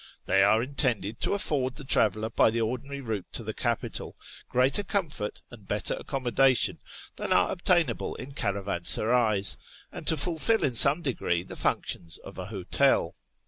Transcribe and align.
They 0.25 0.41
are 0.41 0.63
intended 0.63 1.19
to 1.21 1.35
afford 1.35 1.75
the 1.75 1.83
traveller 1.83 2.31
by 2.31 2.49
the 2.49 2.59
ordinary 2.61 3.01
route 3.01 3.27
to 3.33 3.43
the 3.43 3.53
capital 3.53 4.15
greater 4.49 4.83
comfort 4.83 5.43
and 5.51 5.67
better 5.67 5.93
accommodation 5.93 6.79
than 7.17 7.31
are 7.31 7.51
obtainable 7.51 8.15
in 8.15 8.33
cara 8.33 8.63
vansarays, 8.63 9.57
and 9.91 10.07
to 10.07 10.17
fulfil 10.17 10.63
in 10.63 10.73
some 10.73 11.03
degree 11.03 11.43
the 11.43 11.55
functions 11.55 12.17
of 12.17 12.39
a 12.39 12.45
hotel. 12.47 13.13